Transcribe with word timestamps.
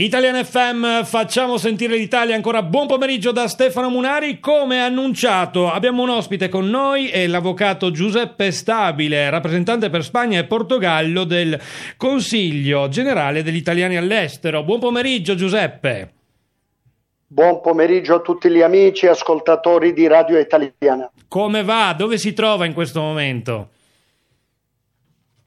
Italian 0.00 0.44
FM, 0.44 1.02
facciamo 1.02 1.56
sentire 1.56 1.96
l'Italia 1.96 2.36
ancora. 2.36 2.62
Buon 2.62 2.86
pomeriggio 2.86 3.32
da 3.32 3.48
Stefano 3.48 3.90
Munari. 3.90 4.38
Come 4.38 4.80
annunciato, 4.80 5.68
abbiamo 5.68 6.04
un 6.04 6.10
ospite 6.10 6.48
con 6.48 6.70
noi, 6.70 7.08
è 7.08 7.26
l'avvocato 7.26 7.90
Giuseppe 7.90 8.52
Stabile, 8.52 9.28
rappresentante 9.28 9.90
per 9.90 10.04
Spagna 10.04 10.38
e 10.38 10.44
Portogallo 10.44 11.24
del 11.24 11.60
Consiglio 11.96 12.86
generale 12.86 13.42
degli 13.42 13.56
italiani 13.56 13.96
all'estero. 13.96 14.62
Buon 14.62 14.78
pomeriggio, 14.78 15.34
Giuseppe. 15.34 16.12
Buon 17.26 17.60
pomeriggio 17.60 18.14
a 18.14 18.20
tutti 18.20 18.48
gli 18.50 18.62
amici 18.62 19.06
e 19.06 19.08
ascoltatori 19.08 19.92
di 19.92 20.06
Radio 20.06 20.38
Italiana. 20.38 21.10
Come 21.26 21.64
va? 21.64 21.92
Dove 21.98 22.18
si 22.18 22.32
trova 22.34 22.66
in 22.66 22.72
questo 22.72 23.00
momento? 23.00 23.70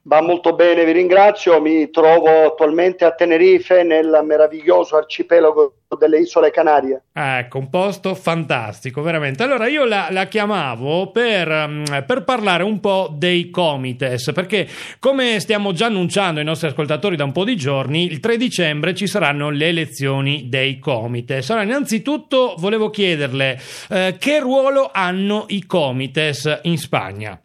Va 0.03 0.19
molto 0.19 0.53
bene, 0.53 0.83
vi 0.83 0.93
ringrazio. 0.93 1.61
Mi 1.61 1.91
trovo 1.91 2.45
attualmente 2.47 3.05
a 3.05 3.11
Tenerife 3.11 3.83
nel 3.83 4.21
meraviglioso 4.25 4.95
arcipelago 4.95 5.75
delle 5.95 6.19
Isole 6.19 6.49
Canarie. 6.49 7.03
Ecco, 7.13 7.59
un 7.59 7.69
posto 7.69 8.15
fantastico, 8.15 9.03
veramente. 9.03 9.43
Allora, 9.43 9.67
io 9.67 9.85
la, 9.85 10.07
la 10.09 10.25
chiamavo 10.25 11.11
per, 11.11 11.67
mm, 11.67 11.83
per, 12.07 12.23
parlare 12.23 12.63
un 12.63 12.79
po' 12.79 13.13
dei 13.15 13.51
comites, 13.51 14.31
perché 14.33 14.67
come 14.97 15.39
stiamo 15.39 15.71
già 15.71 15.85
annunciando 15.85 16.39
ai 16.39 16.45
nostri 16.45 16.69
ascoltatori 16.69 17.15
da 17.15 17.23
un 17.23 17.31
po' 17.31 17.43
di 17.43 17.55
giorni, 17.55 18.05
il 18.05 18.19
3 18.19 18.37
dicembre 18.37 18.95
ci 18.95 19.05
saranno 19.05 19.51
le 19.51 19.67
elezioni 19.67 20.49
dei 20.49 20.79
comites. 20.79 21.47
Allora, 21.51 21.65
innanzitutto 21.65 22.55
volevo 22.57 22.89
chiederle 22.89 23.59
eh, 23.89 24.15
che 24.17 24.39
ruolo 24.39 24.89
hanno 24.91 25.45
i 25.49 25.63
comites 25.65 26.61
in 26.63 26.79
Spagna? 26.79 27.39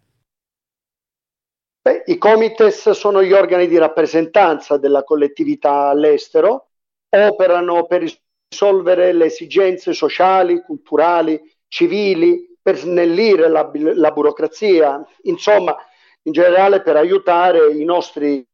Beh, 1.86 2.02
I 2.06 2.18
comites 2.18 2.90
sono 2.90 3.22
gli 3.22 3.32
organi 3.32 3.68
di 3.68 3.78
rappresentanza 3.78 4.76
della 4.76 5.04
collettività 5.04 5.86
all'estero, 5.86 6.70
operano 7.10 7.86
per 7.86 8.12
risolvere 8.50 9.12
le 9.12 9.26
esigenze 9.26 9.92
sociali, 9.92 10.62
culturali, 10.62 11.40
civili, 11.68 12.58
per 12.60 12.76
snellire 12.76 13.48
la, 13.48 13.70
la 13.72 14.10
burocrazia, 14.10 15.00
insomma, 15.22 15.76
in 16.22 16.32
generale 16.32 16.82
per 16.82 16.96
aiutare 16.96 17.70
i 17.70 17.84
nostri 17.84 18.44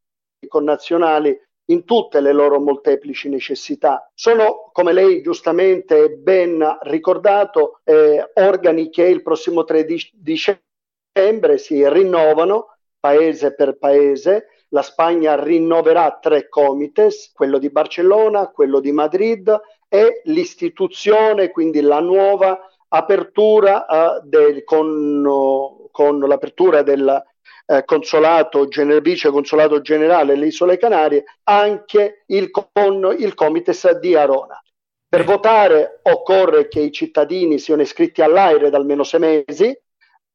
connazionali 0.46 1.34
in 1.70 1.86
tutte 1.86 2.20
le 2.20 2.32
loro 2.32 2.60
molteplici 2.60 3.30
necessità. 3.30 4.10
Sono, 4.12 4.68
come 4.72 4.92
lei 4.92 5.22
giustamente 5.22 6.10
ben 6.10 6.62
ricordato, 6.82 7.80
eh, 7.84 8.30
organi 8.34 8.90
che 8.90 9.04
il 9.04 9.22
prossimo 9.22 9.64
3 9.64 9.86
dicembre 10.12 11.56
si 11.56 11.88
rinnovano 11.88 12.66
paese 13.02 13.52
per 13.54 13.78
paese. 13.78 14.46
La 14.68 14.82
Spagna 14.82 15.34
rinnoverà 15.34 16.18
tre 16.22 16.48
comites, 16.48 17.32
quello 17.34 17.58
di 17.58 17.68
Barcellona, 17.68 18.48
quello 18.48 18.78
di 18.78 18.92
Madrid 18.92 19.60
e 19.88 20.22
l'istituzione, 20.26 21.50
quindi 21.50 21.80
la 21.80 21.98
nuova 21.98 22.58
apertura 22.88 23.86
uh, 23.88 24.26
del, 24.26 24.62
con, 24.62 25.24
uh, 25.24 25.88
con, 25.90 26.20
l'apertura 26.20 26.82
del 26.82 27.22
uh, 27.66 27.84
consolato, 27.84 28.68
gener- 28.68 29.02
vice 29.02 29.30
consolato 29.30 29.80
generale 29.80 30.34
alle 30.34 30.46
Isole 30.46 30.78
Canarie, 30.78 31.24
anche 31.44 32.22
il, 32.26 32.50
con 32.50 33.14
il 33.18 33.34
comites 33.34 33.98
di 33.98 34.14
Arona. 34.14 34.62
Per 35.08 35.24
votare 35.24 36.00
occorre 36.04 36.68
che 36.68 36.80
i 36.80 36.92
cittadini 36.92 37.58
siano 37.58 37.82
iscritti 37.82 38.22
all'AIRE 38.22 38.70
da 38.70 38.78
almeno 38.78 39.02
sei 39.02 39.20
mesi, 39.20 39.78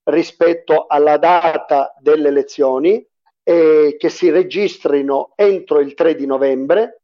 rispetto 0.08 0.86
alla 0.88 1.18
data 1.18 1.94
delle 2.00 2.30
elezioni 2.30 3.06
e 3.44 3.96
che 3.98 4.10
si 4.10 4.30
registrino 4.30 5.32
entro 5.36 5.80
il 5.80 5.94
3 5.94 6.16
di 6.16 6.26
novembre. 6.26 7.02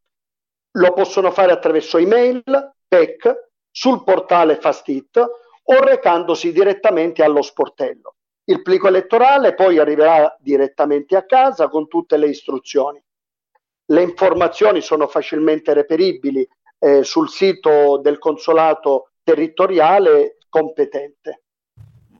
Lo 0.72 0.94
possono 0.94 1.31
fare 1.31 1.52
attraverso 1.52 1.98
email, 1.98 2.44
PEC, 2.88 3.50
sul 3.70 4.04
portale 4.04 4.58
Fastit 4.58 5.18
o 5.18 5.80
recandosi 5.84 6.52
direttamente 6.52 7.24
allo 7.24 7.42
sportello. 7.42 8.16
Il 8.46 8.62
plico 8.62 8.88
elettorale 8.88 9.53
poi 9.53 9.78
arriverà 9.80 10.35
direttamente 10.40 11.16
a 11.16 11.25
casa 11.25 11.70
con 11.70 11.88
tutte 11.88 12.18
le 12.18 12.28
istruzioni. 12.28 13.02
Le 13.85 14.02
informazioni 14.02 14.81
sono 14.81 15.08
facilmente 15.08 15.74
reperibili 15.74 16.47
eh, 16.80 17.03
sul 17.03 17.30
sito 17.30 17.97
del 17.97 18.18
consolato 18.18 19.12
territoriale 19.24 20.38
competente. 20.50 21.43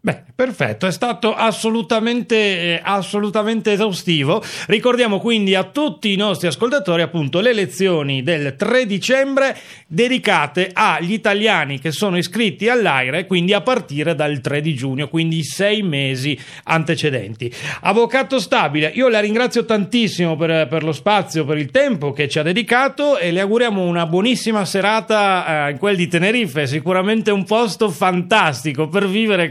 Beh, 0.05 0.21
perfetto, 0.35 0.85
è 0.85 0.91
stato 0.91 1.33
assolutamente, 1.33 2.35
eh, 2.35 2.81
assolutamente 2.83 3.71
esaustivo. 3.71 4.43
Ricordiamo 4.67 5.17
quindi 5.17 5.55
a 5.55 5.63
tutti 5.63 6.11
i 6.11 6.17
nostri 6.17 6.49
ascoltatori 6.49 7.01
appunto 7.01 7.39
le 7.39 7.53
lezioni 7.53 8.21
del 8.21 8.57
3 8.57 8.85
dicembre 8.85 9.57
dedicate 9.87 10.71
agli 10.73 11.13
italiani 11.13 11.79
che 11.79 11.93
sono 11.93 12.17
iscritti 12.17 12.67
all'AIRE, 12.67 13.25
quindi 13.25 13.53
a 13.53 13.61
partire 13.61 14.13
dal 14.13 14.41
3 14.41 14.59
di 14.59 14.75
giugno, 14.75 15.07
quindi 15.07 15.41
sei 15.41 15.83
mesi 15.83 16.37
antecedenti. 16.63 17.49
Avvocato 17.83 18.41
Stabile, 18.41 18.91
io 18.93 19.07
la 19.07 19.21
ringrazio 19.21 19.63
tantissimo 19.63 20.35
per, 20.35 20.67
per 20.67 20.83
lo 20.83 20.91
spazio, 20.91 21.45
per 21.45 21.57
il 21.57 21.71
tempo 21.71 22.11
che 22.11 22.27
ci 22.27 22.39
ha 22.39 22.43
dedicato 22.43 23.17
e 23.17 23.31
le 23.31 23.39
auguriamo 23.39 23.81
una 23.81 24.05
buonissima 24.05 24.65
serata 24.65 25.67
eh, 25.67 25.71
in 25.71 25.77
quel 25.77 25.95
di 25.95 26.09
Tenerife, 26.09 26.67
sicuramente 26.67 27.31
un 27.31 27.45
posto 27.45 27.89
fantastico 27.89 28.89
per 28.89 29.07
vivere, 29.07 29.49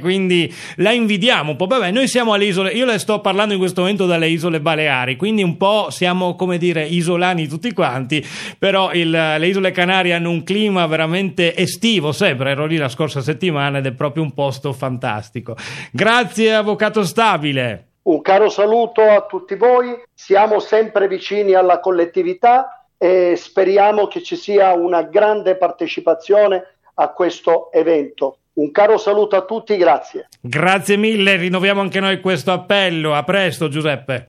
la 0.77 0.93
invidiamo 0.93 1.51
un 1.51 1.57
po'. 1.57 1.67
Vabbè, 1.67 1.91
noi 1.91 2.09
siamo 2.09 2.33
alle 2.33 2.47
isole, 2.47 2.71
io 2.71 2.87
le 2.87 2.99
sto 2.99 3.21
parlando 3.21 3.53
in 3.53 3.59
questo 3.59 3.81
momento 3.81 4.07
dalle 4.07 4.29
isole 4.29 4.61
Baleari, 4.61 5.17
quindi 5.17 5.43
un 5.43 5.57
po' 5.57 5.89
siamo 5.91 6.37
come 6.37 6.57
dire 6.57 6.87
isolani 6.87 7.49
tutti 7.49 7.73
quanti, 7.73 8.25
però 8.59 8.93
il, 8.93 9.11
le 9.11 9.47
isole 9.47 9.71
Canarie 9.71 10.15
hanno 10.15 10.31
un 10.31 10.43
clima 10.45 10.87
veramente 10.87 11.57
estivo, 11.57 12.13
sempre 12.13 12.51
ero 12.51 12.67
lì 12.67 12.77
la 12.77 12.89
scorsa 12.89 13.21
settimana 13.21 13.79
ed 13.79 13.87
è 13.87 13.93
proprio 13.93 14.23
un 14.23 14.33
posto 14.33 14.73
fantastico. 14.73 15.57
Grazie 15.91 16.55
Avvocato 16.55 17.05
Stabile. 17.05 17.87
Un 18.03 18.21
caro 18.21 18.49
saluto 18.49 19.03
a 19.03 19.27
tutti 19.27 19.55
voi, 19.55 19.95
siamo 20.13 20.59
sempre 20.59 21.07
vicini 21.07 21.55
alla 21.55 21.79
collettività 21.79 22.87
e 22.99 23.37
speriamo 23.37 24.09
che 24.09 24.23
ci 24.23 24.35
sia 24.35 24.73
una 24.75 25.03
grande 25.03 25.57
partecipazione 25.57 26.63
a 26.95 27.09
questo 27.11 27.71
evento. 27.73 28.39
Un 28.55 28.71
caro 28.71 28.99
saluto 28.99 29.35
a 29.37 29.45
tutti, 29.45 29.77
grazie. 29.79 30.29
Grazie 30.41 30.99
mille, 30.99 31.37
rinnoviamo 31.37 31.81
anche 31.81 32.01
noi 32.01 32.21
questo 32.21 32.53
appello. 32.53 33.15
A 33.15 33.23
presto 33.25 33.69
Giuseppe. 33.69 34.21